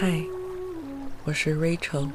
[0.00, 0.22] 嗨，
[1.24, 2.08] 我是 Rachel，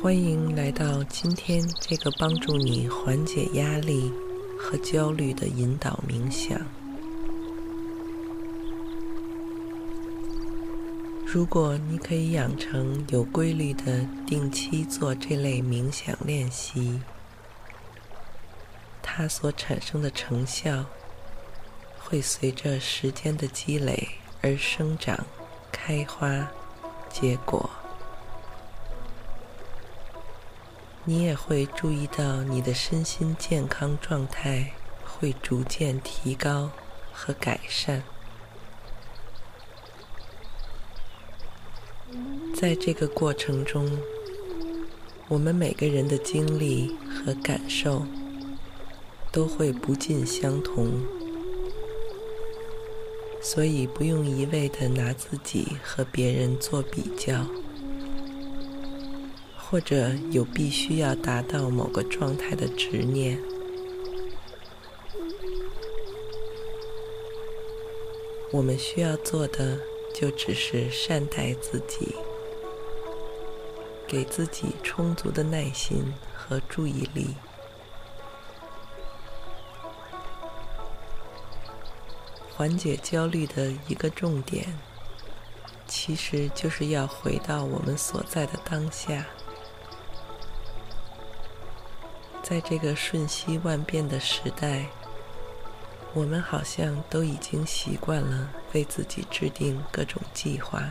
[0.00, 4.12] 欢迎来到今天这个帮助你缓解压力
[4.56, 6.56] 和焦虑的引导冥想。
[11.26, 17.00] 如果你可以养成有规律的定期做这类冥想练习，
[19.02, 20.84] 它所产生的成效
[21.98, 24.10] 会随着时间的积累
[24.42, 25.26] 而生长。
[25.72, 26.48] 开花
[27.08, 27.70] 结果，
[31.04, 34.72] 你也会注意到你的身心健康状态
[35.04, 36.70] 会逐渐提高
[37.12, 38.02] 和改善。
[42.54, 43.98] 在这个过程中，
[45.28, 48.04] 我们每个人的经历和感受
[49.32, 51.19] 都会不尽相同。
[53.42, 57.46] 所以不用一味的拿自己和别人做比较，
[59.56, 63.38] 或者有必须要达到某个状态的执念。
[68.52, 69.78] 我们需要做的
[70.12, 72.14] 就只是善待自己，
[74.06, 77.28] 给自己充足的耐心和注意力。
[82.60, 84.66] 缓解焦虑的一个重点，
[85.88, 89.24] 其实就是要回到我们所在的当下。
[92.42, 94.84] 在这个瞬息万变的时代，
[96.12, 100.82] 我们好像都已经习惯了为自己制定各种计划，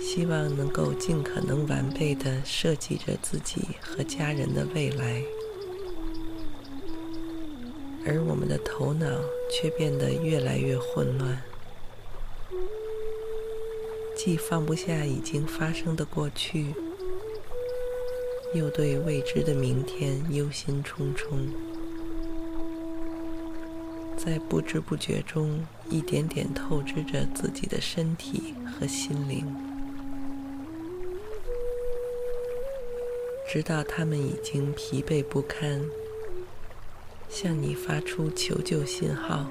[0.00, 5.20] 希望能够尽可能完备的设计着自己和家人的未来。
[8.04, 9.06] 而我们的头脑
[9.48, 11.40] 却变得越来越混乱，
[14.16, 16.74] 既放不下已经发生的过去，
[18.54, 21.48] 又对未知的明天忧心忡忡，
[24.16, 29.46] 在不知不觉中一点点透支着自己的身体和心灵，
[33.48, 35.80] 直到他们已经疲惫不堪。
[37.32, 39.46] 向你发出求救信号，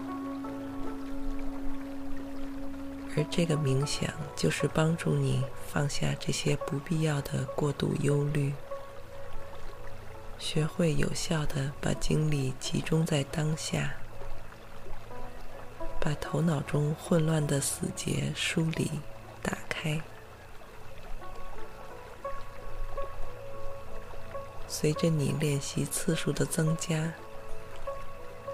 [3.17, 8.53] 而这个冥想就是帮助你放下这些不必要的过度忧虑，
[10.37, 13.95] 学会有效的把精力集中在当下，
[15.99, 18.91] 把头脑中混乱的死结梳理、
[19.41, 19.99] 打开。
[24.67, 27.11] 随着你练习次数的增加，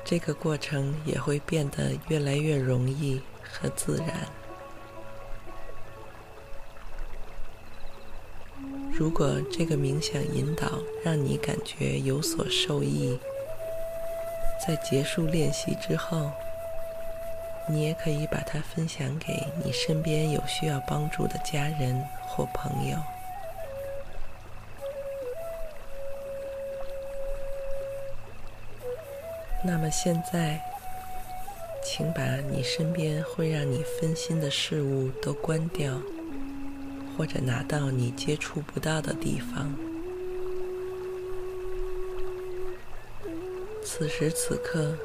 [0.10, 4.26] 这个过程也会变得越来越容易和自然。
[8.94, 13.20] 如果这个冥想引导让你感觉有所受益，
[14.66, 16.32] 在结束练习之后，
[17.68, 22.98] 你也可以把它分享给你身边有需要帮助的家人或朋友。
[29.64, 30.62] 那么现在，
[31.84, 36.00] 请把你身边会让你分心的事物都关掉，
[37.18, 39.74] 或者拿到你接触不到的地方。
[43.84, 44.96] 此时此刻，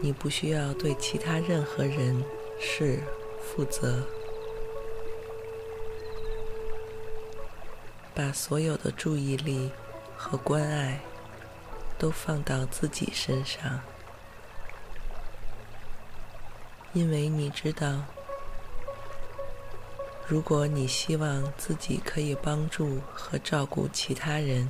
[0.00, 2.22] 你不需要对其他任何人
[2.60, 3.00] 事
[3.42, 4.02] 负责，
[8.14, 9.70] 把所有的注意力
[10.16, 11.00] 和关爱。
[11.98, 13.80] 都放到自己身上，
[16.92, 18.02] 因为你知道，
[20.26, 24.68] 如果你希望自己可以帮助和照顾其他人，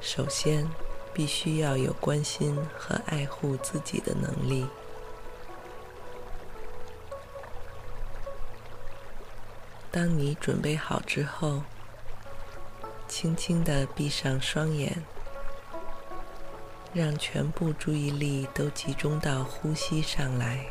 [0.00, 0.68] 首先
[1.14, 4.66] 必须要有关心和爱护自己的能力。
[9.90, 11.62] 当你准备好之后，
[13.06, 15.04] 轻轻地闭上双眼。
[16.94, 20.66] 让全部注意力都集中到呼吸上来。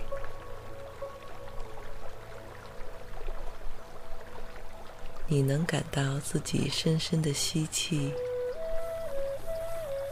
[5.27, 8.13] 你能感到自己深深的吸气，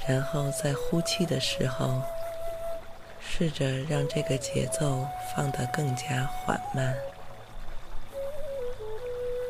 [0.07, 2.01] 然后在呼气的时候，
[3.19, 6.95] 试着让这个节奏放得更加缓慢，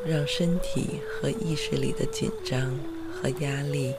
[0.06, 2.78] 让身体和意识里的紧张
[3.14, 3.96] 和压力。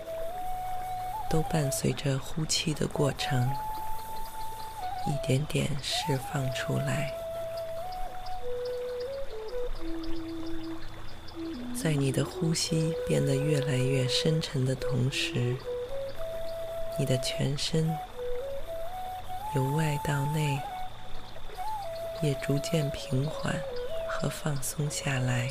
[1.31, 3.49] 都伴随着呼气的过程，
[5.07, 7.15] 一点点释放出来。
[11.81, 15.57] 在你的呼吸变得越来越深沉的同时，
[16.99, 17.97] 你的全身
[19.55, 20.61] 由外到内
[22.21, 23.55] 也逐渐平缓
[24.09, 25.49] 和放松下来。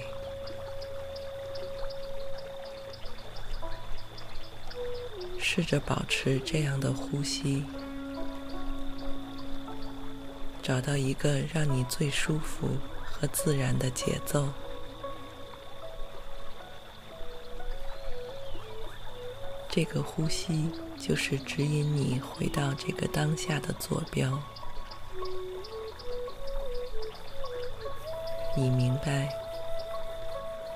[5.51, 7.65] 试着保持这样的呼吸，
[10.61, 12.67] 找到一个让你最舒服
[13.03, 14.47] 和自然的节奏。
[19.67, 20.69] 这个呼吸
[20.99, 24.39] 就是指引你回到这个当下的坐标。
[28.55, 29.27] 你明白，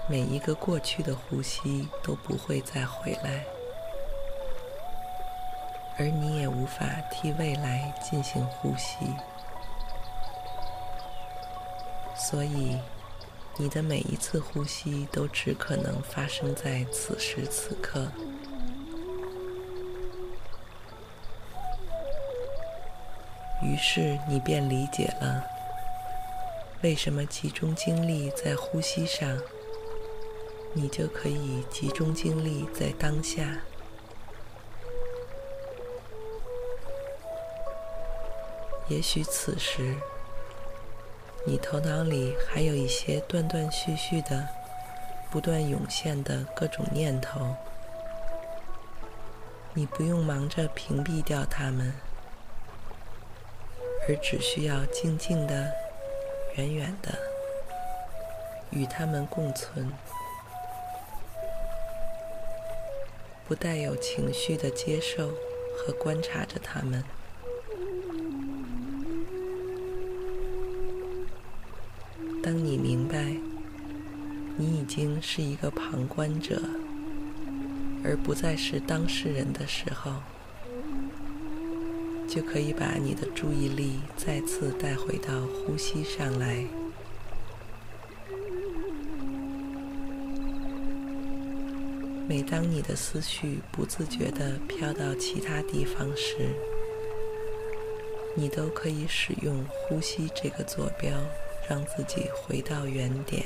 [0.10, 3.46] 每一个过去的呼吸都不会再回来。
[5.98, 9.06] 而你也无法替未来进行呼吸，
[12.16, 12.80] 所以
[13.58, 18.08] 你的每一次呼吸都只可能发生在此时此刻。
[23.62, 25.44] 于是你便理解了，
[26.82, 29.40] 为什么集中精力在呼吸上，
[30.74, 33.62] 你就可以集中精力在当下。
[38.90, 39.96] 也许此时，
[41.46, 44.48] 你头脑里还有一些断断续续的、
[45.32, 47.56] 不断涌现的各种念头，
[49.74, 51.94] 你不用忙着屏蔽掉它们，
[54.08, 55.72] 而只需要静静的、
[56.56, 57.18] 远远的
[58.70, 59.92] 与它们共存，
[63.48, 65.30] 不带有情绪的接受
[65.78, 67.04] 和观察着它们。
[72.44, 73.38] 当你明白，
[74.58, 76.62] 你已经是一个旁观者，
[78.04, 80.12] 而不再是当事人的时候，
[82.28, 86.66] 就可以把你的注意力再次带回到呼吸上来。
[92.28, 96.36] 每当你的思绪不自觉地飘到其他地方时，
[98.36, 101.10] 你都可以使用呼吸这个坐标。
[101.70, 103.44] 让自己回到原点，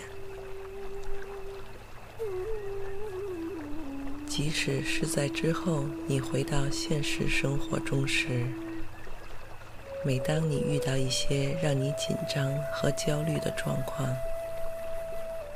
[4.28, 8.48] 即使是在之后你回到现实生活中时，
[10.04, 14.16] 每当你遇到一些让你紧张和焦虑的状况，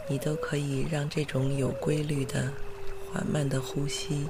[0.07, 2.51] 你都可以让这种有规律的、
[3.11, 4.27] 缓慢的呼吸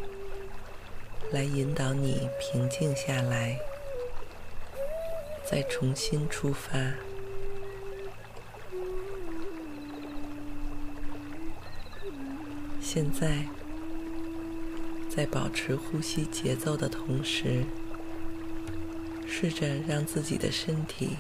[1.32, 3.60] 来引导你平静下来，
[5.44, 6.80] 再重新出发。
[12.94, 13.46] 现在，
[15.10, 17.64] 在保持呼吸节奏的同时，
[19.26, 21.12] 试着让自己的身体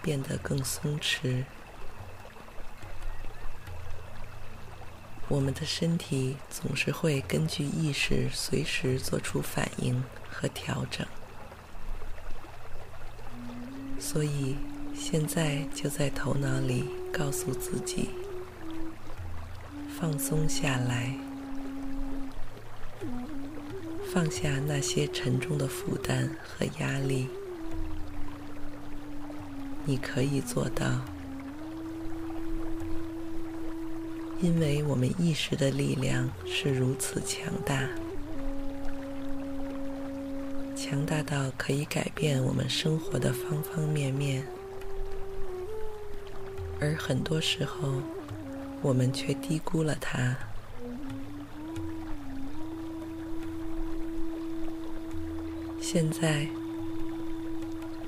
[0.00, 1.44] 变得更松弛。
[5.28, 11.06] 我们的身体总是会根据意识随时做出反应和调整，
[13.98, 14.56] 所以
[14.94, 18.08] 现在就在头脑里告诉自己。
[20.00, 21.14] 放松下来，
[24.10, 27.28] 放下那些沉重的负担和压力。
[29.84, 30.86] 你可以做到，
[34.40, 37.86] 因为我们意识的力量是如此强大，
[40.74, 44.46] 强大到可以改变我们生活的方方面面，
[46.80, 48.00] 而很多时候，
[48.82, 50.36] 我们却低估了它。
[55.80, 56.46] 现在，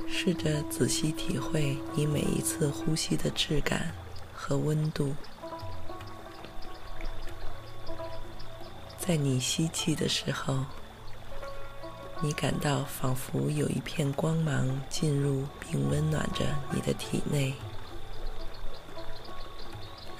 [0.07, 3.93] 试着仔细体会你每一次呼吸的质感
[4.33, 5.15] 和温度。
[8.99, 10.65] 在你吸气的时候，
[12.23, 17.53] 你感到仿佛有一片光芒进入并温暖着你的体内，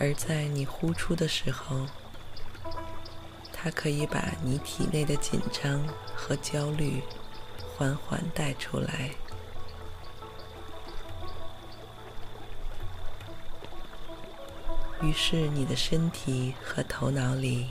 [0.03, 1.87] 而在你呼出的时候，
[3.53, 5.81] 它可以把你体内的紧张
[6.13, 7.01] 和焦虑
[7.77, 9.13] 缓缓带出来。
[15.01, 17.71] 于是，你的身体和头脑里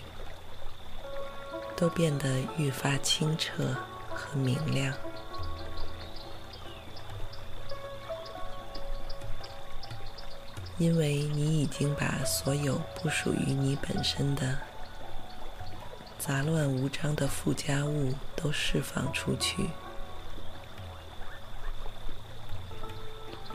[1.75, 3.75] 都变得愈发清澈。
[4.13, 4.93] 和明亮，
[10.81, 14.57] 因为你已经把所有不属于你本身的
[16.17, 19.69] 杂乱无章的附加物都释放出去。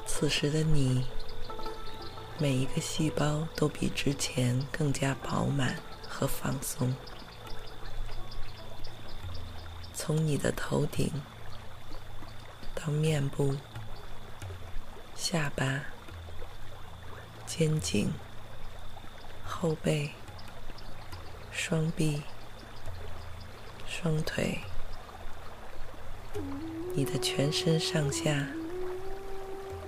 [0.07, 1.05] 此时的你，
[2.39, 6.95] 每一个细胞都比之前更加饱满和放松。
[9.93, 11.11] 从你的头顶
[12.73, 13.57] 到面部、
[15.17, 15.87] 下巴、
[17.47, 18.13] 肩颈、
[19.45, 20.11] 后背、
[21.53, 22.23] 双臂、
[23.87, 24.59] 双腿，
[26.95, 28.49] 你的全身上下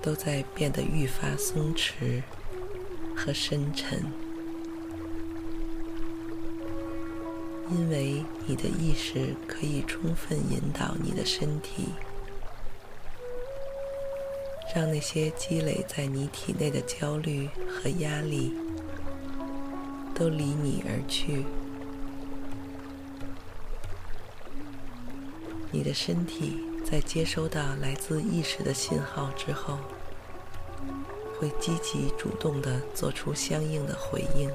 [0.01, 2.23] 都在变得愈发松弛
[3.17, 4.13] 和深沉。
[7.71, 11.89] 因为你的意识可以充分引导你的身体，
[14.75, 18.55] 让那些积累在你体内的焦虑和压力
[20.15, 21.45] 都离你而去。
[25.71, 29.79] 你的身体在接收到来自意识的信号之后，
[31.39, 34.51] 会积极主动地做出相应的回应。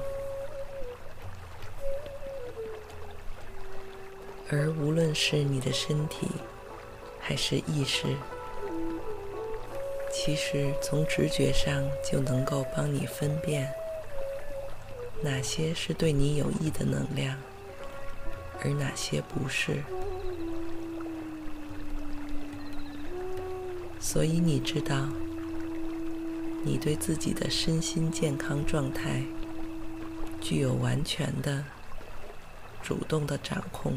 [4.50, 6.28] 而无论是你的身体，
[7.20, 8.06] 还是意识，
[10.24, 13.70] 其实从直觉上就能够帮你分辨
[15.22, 17.36] 哪些是对你有益的能量，
[18.62, 19.82] 而哪些不是。
[24.00, 25.08] 所以你知道，
[26.62, 29.22] 你对自己的身心健康状态
[30.40, 31.62] 具有完全的、
[32.82, 33.94] 主动的掌控。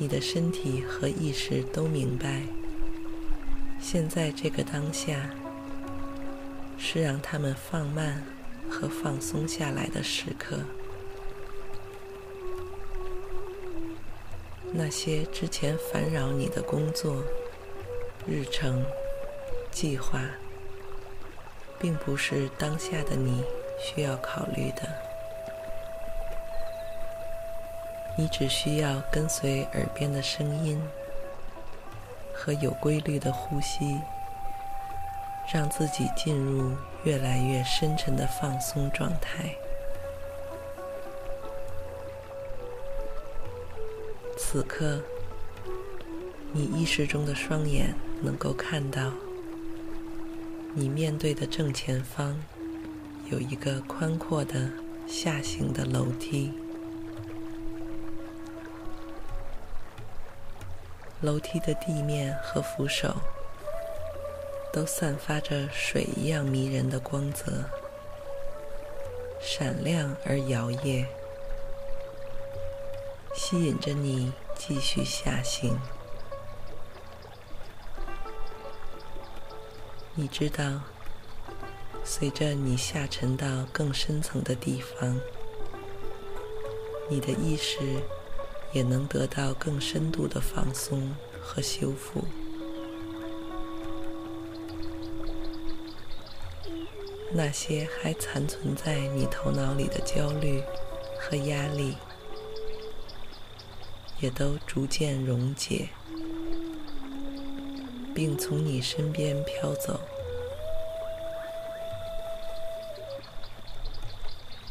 [0.00, 2.42] 你的身体和意识都明白，
[3.80, 5.28] 现在这个当下
[6.78, 8.22] 是让他们放慢
[8.70, 10.58] 和放松下来的时刻。
[14.72, 17.24] 那些之前烦扰你的工作、
[18.24, 18.84] 日程、
[19.72, 20.20] 计划，
[21.76, 23.42] 并不是当下的你
[23.80, 25.07] 需要考虑的。
[28.20, 30.82] 你只需要跟随耳边的声音
[32.34, 33.96] 和有规律的呼吸，
[35.54, 36.72] 让自己进入
[37.04, 39.54] 越来越深沉的放松状态。
[44.36, 45.00] 此刻，
[46.52, 49.12] 你意识中的双眼能够看到，
[50.74, 52.36] 你面对的正前方
[53.30, 54.68] 有一个宽阔的
[55.06, 56.52] 下行的楼梯。
[61.20, 63.16] 楼梯的地面和扶手
[64.72, 67.64] 都散发着水一样迷人的光泽，
[69.40, 71.06] 闪亮而摇曳，
[73.34, 75.76] 吸引着你继续下行。
[80.14, 80.82] 你知道，
[82.04, 85.20] 随着你下沉到更深层的地方，
[87.10, 87.78] 你的意识。
[88.72, 92.24] 也能得到更深度的放松和修复。
[97.30, 100.62] 那些还残存在你头脑里的焦虑
[101.20, 101.96] 和压力，
[104.20, 105.90] 也都逐渐溶解，
[108.14, 110.00] 并从你身边飘走。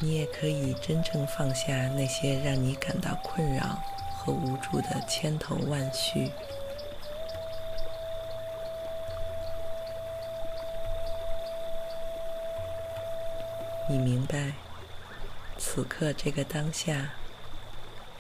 [0.08, 3.78] 你也可以真正放下那些让你感到困扰
[4.16, 6.32] 和无助的千头万绪。
[13.90, 14.54] 你明白，
[15.58, 17.10] 此刻这个当下，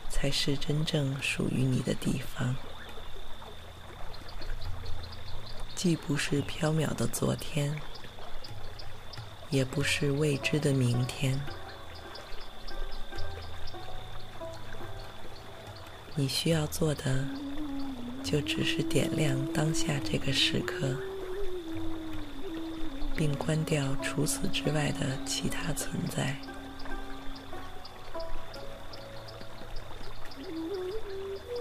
[0.09, 2.53] 才是真正属于你的地方，
[5.73, 7.79] 既不是缥缈的昨天，
[9.49, 11.39] 也不是未知的明天。
[16.19, 17.25] 你需要做的，
[18.23, 20.97] 就只是点亮当下这个时刻，
[23.15, 26.35] 并关掉除此之外的其他存在。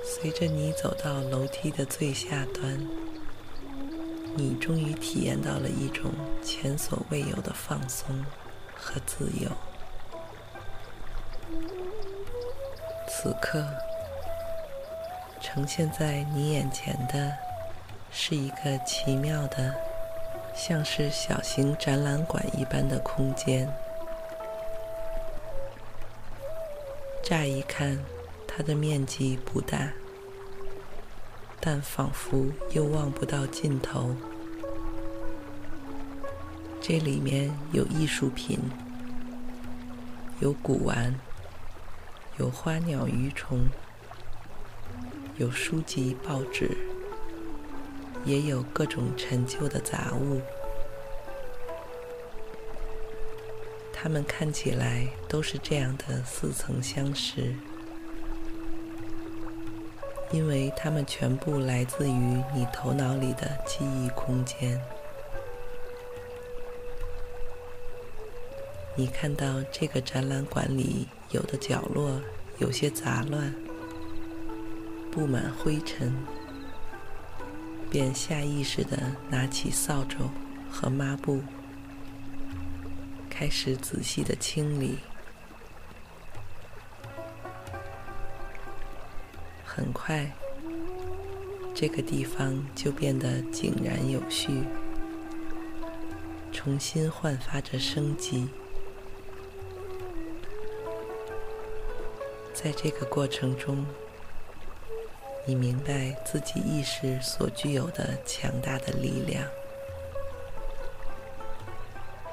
[0.02, 2.80] 随着你走到楼梯的最下端，
[4.34, 6.10] 你终于体验到了一种
[6.42, 8.25] 前所未有的放松
[8.75, 9.50] 和自由。
[13.06, 13.62] 此刻，
[15.47, 17.33] 呈现在你眼前的
[18.11, 19.73] 是一个奇妙的，
[20.57, 23.73] 像是小型展览馆一般的空间。
[27.23, 27.97] 乍一看，
[28.45, 29.88] 它的面积不大。
[31.61, 34.17] 但仿佛又望不到尽头。
[36.81, 38.59] 这里面有艺术品，
[40.41, 41.15] 有古玩，
[42.37, 43.61] 有花鸟鱼虫，
[45.38, 46.71] 有书籍报纸，
[48.25, 50.40] 也有各种陈旧的杂物。
[53.93, 57.55] 它们看起来都是这样的似曾相识。
[60.33, 64.81] 因为它们全部来自于你头脑里的记忆空间。
[68.97, 72.21] 你看到这个展览馆里有的角落
[72.59, 73.55] 有些杂乱，
[75.16, 76.14] 布满灰尘，
[77.88, 80.28] 便下意识地拿起扫帚
[80.70, 81.40] 和抹布，
[83.30, 84.99] 开始仔细地清理。
[89.64, 90.30] 很快，
[91.75, 94.64] 这个地方就变得井然有序，
[96.52, 98.46] 重新焕发着生机。
[102.52, 103.87] 在这个过程中，
[105.47, 109.43] 你明白自己意识所具有的强大的力量。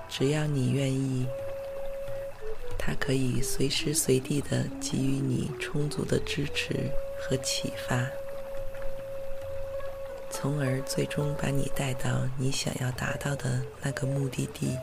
[0.09, 1.25] 只要你愿意，
[2.77, 6.91] 它可以随时随地的给予你充足的支持。
[7.25, 8.05] 和启发，
[10.29, 14.77] 从而最终把你带到你想要达到的那个目的地。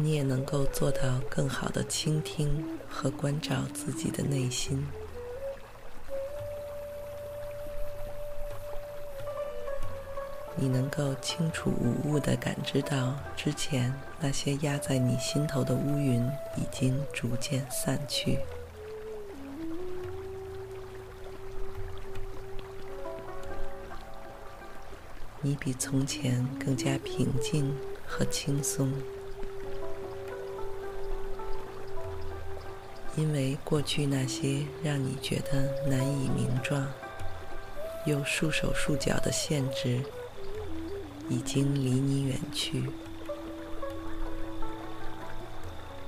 [0.00, 4.86] 你也能够做到更好的倾听和关照自己的内心。
[10.54, 16.24] 你能够清楚无误地感知到，之前那些压在你心头的乌云
[16.56, 18.38] 已经逐渐散去。
[25.40, 27.72] 你比从前更加平静
[28.04, 28.92] 和轻松，
[33.18, 36.86] 因为过去那些让你觉得难以名状
[38.06, 40.00] 又束手束脚的限制。
[41.30, 42.88] 已经离你远去，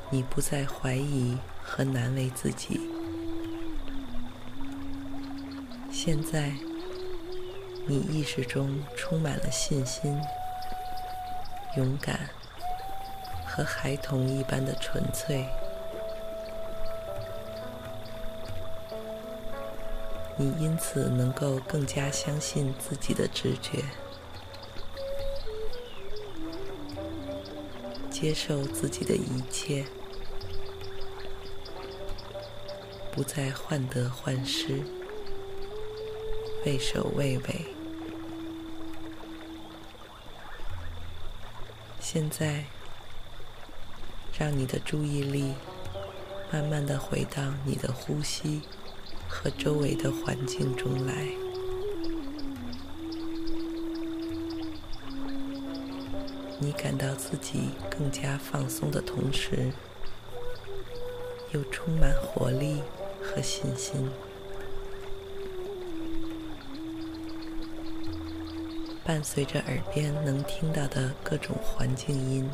[0.09, 2.81] 你不再怀疑和难为自己。
[5.93, 6.55] 现在，
[7.87, 10.19] 你意识中充满了信心、
[11.77, 12.19] 勇敢
[13.47, 15.47] 和孩童一般的纯粹。
[20.41, 23.85] 你因此能够更加相信自己的直觉。
[28.11, 29.85] 接受自己的一切，
[33.13, 34.83] 不再患得患失，
[36.65, 37.67] 畏首畏尾。
[42.01, 42.65] 现在，
[44.39, 45.53] 让你的注意力
[46.51, 48.63] 慢慢的回到你的呼吸
[49.31, 51.29] 和周围的环境中来。
[56.59, 59.73] 你感到自己更加放松的同时，
[61.53, 62.83] 又充满活力
[63.23, 64.11] 和信心。
[69.05, 72.49] 伴随着耳边能听到的各种环境音，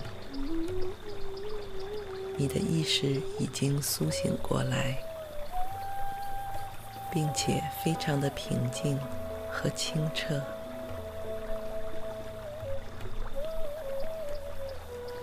[2.36, 4.98] 你的意识已经苏醒过来，
[7.16, 9.00] 并且非常的平静
[9.50, 10.38] 和清澈。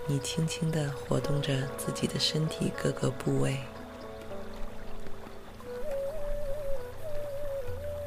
[0.08, 3.58] 你轻轻的活动着自己的身体各个部位，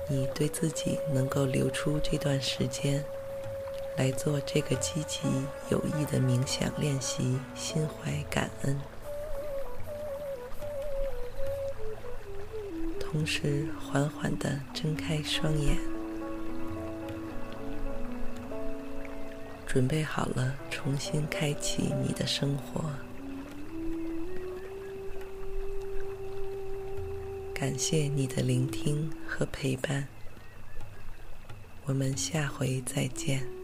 [0.10, 3.02] 你对自己能够留出这段时间
[3.96, 5.22] 来做这个积极
[5.70, 8.78] 有益的冥想练习，心怀感恩。
[13.18, 15.76] 同时缓缓的睁开双眼，
[19.66, 22.92] 准备好了重新开启你的生活。
[27.56, 30.08] 感谢你的聆听和陪伴，
[31.86, 33.57] 我们下回再见。